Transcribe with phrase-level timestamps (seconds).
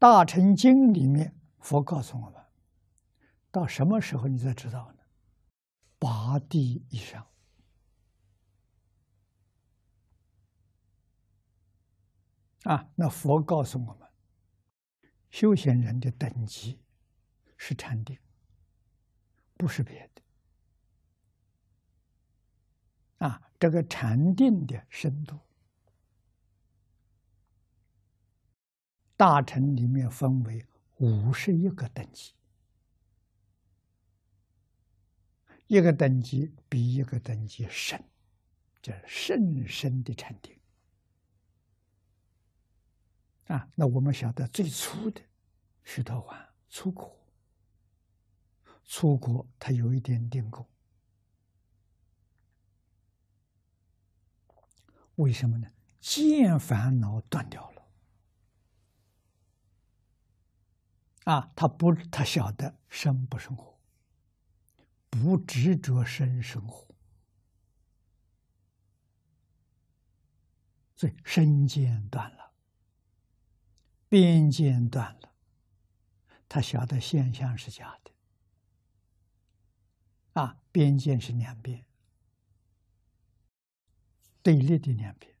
[0.00, 2.42] 大乘经》里面，佛告诉我们，
[3.50, 5.02] 到什么时候你才知道呢？
[5.98, 7.26] 八地以上
[12.62, 12.88] 啊！
[12.94, 14.08] 那佛告诉我们，
[15.28, 16.80] 修行人的等级
[17.58, 18.18] 是禅定，
[19.58, 20.22] 不是别的。
[23.26, 25.38] 啊，这个禅定的深度，
[29.20, 30.64] 大臣里面分为
[30.96, 32.32] 五十一个等级。
[35.66, 38.02] 一个等级比一个等级深，
[38.80, 40.58] 叫甚深的禅定
[43.48, 43.68] 啊！
[43.74, 45.20] 那我们晓得最初的
[45.84, 47.14] 须陀洹初果，
[48.86, 50.66] 初果它有一点定功，
[55.16, 55.70] 为什么呢？
[56.00, 57.79] 见烦恼断掉了
[61.30, 61.52] 啊！
[61.54, 63.78] 他不，他晓得生不生活。
[65.10, 66.94] 不执着生生活，
[70.94, 72.52] 所以身见断了，
[74.08, 75.32] 边见断了，
[76.48, 78.12] 他晓得现象是假的，
[80.40, 81.84] 啊，边见是两边
[84.44, 85.34] 对立的两边，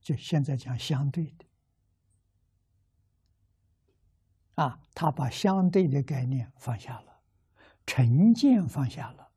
[0.00, 1.44] 就现在讲相对的，
[4.60, 7.06] 啊，他把相对的概念放下了。
[7.86, 9.28] 成见放下了，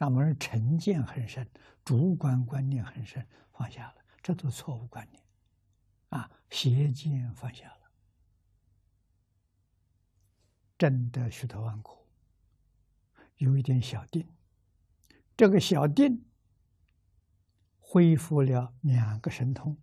[0.00, 1.48] 我们成见很深，
[1.84, 5.22] 主观观念很深，放下了，这都错误观念，
[6.08, 7.90] 啊，邪见放下了，
[10.76, 12.04] 真的虚头万苦，
[13.36, 14.28] 有一点小定，
[15.36, 16.26] 这个小定
[17.78, 19.78] 恢复了两个神通，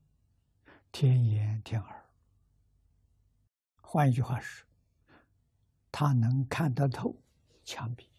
[0.91, 2.00] 天眼天耳，
[3.91, 4.65] 换一句话说，
[5.91, 7.21] 他能看得透。
[7.65, 8.09] 墙壁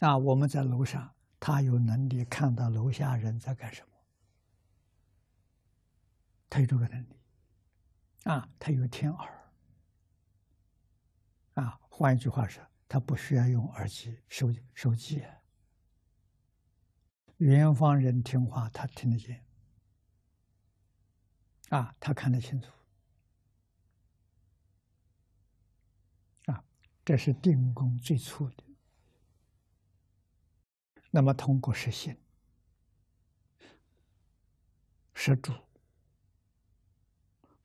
[0.00, 0.16] 啊！
[0.16, 3.94] 我们在楼上，他有能力看到楼下人在干什么，
[6.48, 7.20] 他有这个能力
[8.24, 8.48] 啊！
[8.58, 9.52] 他有天耳
[11.54, 11.78] 啊！
[11.90, 15.22] 换一句话说，他不需要用耳机、手手机，
[17.36, 19.44] 远方人听话他听得见
[21.68, 22.72] 啊，他看得清楚。
[27.04, 28.62] 这是定功最初的，
[31.10, 32.16] 那么通过实心、
[35.12, 35.52] 实住、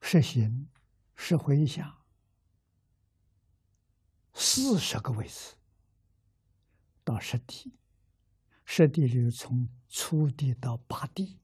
[0.00, 0.68] 实行、
[1.14, 2.04] 实回想
[4.34, 5.54] 四十个位次
[7.04, 7.78] 到实地，
[8.64, 11.38] 实地就是从初地到八地，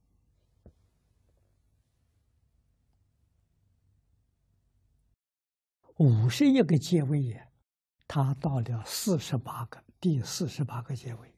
[5.99, 7.53] 五十一个阶位也。
[8.06, 11.34] 他到了四十八个，第四十八个结尾，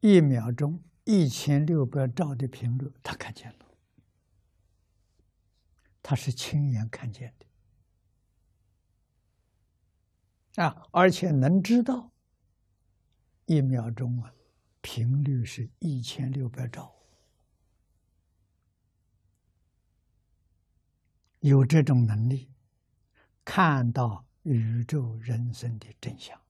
[0.00, 3.66] 一秒钟一千六百兆的频率，他看见了，
[6.02, 7.46] 他是亲眼看见的。
[10.62, 12.10] 啊，而且能知道
[13.46, 14.32] 一秒钟啊，
[14.80, 16.94] 频率是一千六百兆。
[21.40, 22.50] 有这种能力，
[23.44, 26.40] 看到宇宙人生的真相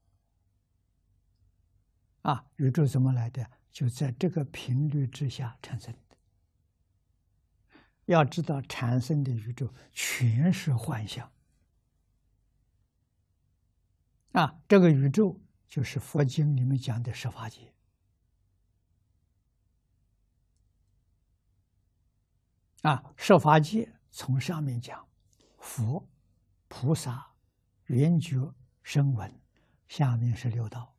[2.23, 2.47] 啊！
[2.57, 3.51] 宇宙怎么来的？
[3.71, 6.17] 就在这个频率之下产生的。
[8.07, 11.31] 要知道，产生的宇宙全是幻象
[14.33, 14.59] 啊！
[14.67, 15.39] 这个宇宙
[15.69, 17.75] 就是佛经里面讲的十法界
[22.83, 23.93] 啊，十法界。
[24.11, 25.07] 从上面讲，
[25.59, 26.09] 佛、
[26.67, 27.33] 菩萨、
[27.85, 28.53] 圆觉、
[28.83, 29.33] 声闻，
[29.87, 30.95] 下面是六道，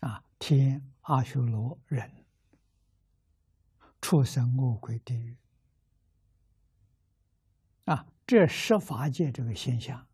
[0.00, 2.10] 啊，天、阿修罗、人、
[4.00, 5.36] 畜生、恶鬼、地狱，
[7.86, 10.06] 啊，这十法界这个现象，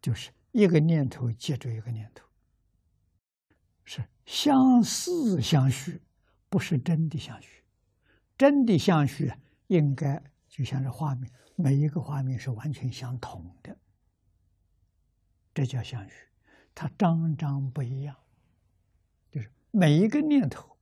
[0.00, 2.24] 就是一个念头接着一个念头，
[3.84, 6.00] 是相似相续，
[6.48, 7.62] 不是真的相续，
[8.38, 9.32] 真的相续
[9.66, 10.22] 应该。
[10.58, 13.78] 就像这画面，每一个画面是完全相同的，
[15.54, 16.26] 这叫相续。
[16.74, 18.16] 它张张不一样，
[19.30, 20.76] 就是每一个念头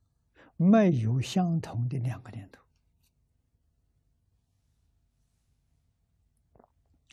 [0.55, 2.59] 没有相同的两个念头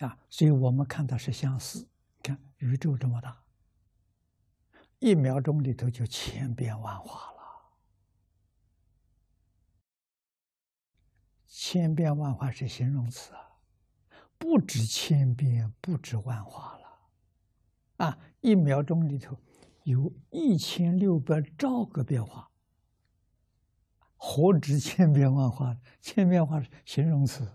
[0.07, 1.87] 啊，所以我们看到是相似。
[2.23, 3.45] 看宇宙这么大，
[5.01, 7.34] 一秒钟里头就千变万化了。
[11.67, 13.41] 千变万化是形容词啊，
[14.37, 19.35] 不止千变，不止万化了，啊，一秒钟里头
[19.85, 22.51] 有一千六百兆个变化，
[24.19, 25.75] 何止千变万化？
[26.03, 27.51] 千变化是形容词，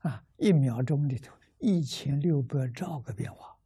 [0.00, 3.56] 啊，一秒钟里头一千六百兆个变化，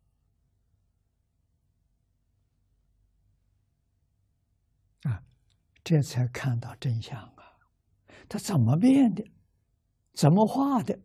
[5.02, 5.24] 啊，
[5.82, 7.41] 这才看到真相啊。
[8.32, 9.22] 它怎么变的？
[10.14, 10.98] 怎么化的？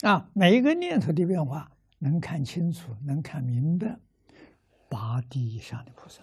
[0.00, 4.00] 啊，每一个念头的变化，能看清楚，能看明白。
[4.88, 6.22] 八地以上的菩萨，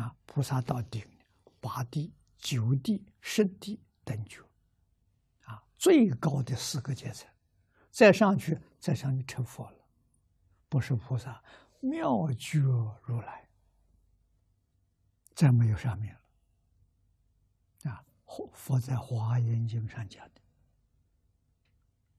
[0.00, 1.04] 啊，菩萨到顶，
[1.60, 4.40] 八地、九地、十地等觉，
[5.42, 7.28] 啊，最高的四个阶层，
[7.90, 9.78] 再上去，再上去成佛了，
[10.68, 11.42] 不是菩萨，
[11.80, 13.48] 妙觉如来，
[15.34, 16.20] 再没有上面了。
[18.52, 20.45] 佛在《华严经》上讲的。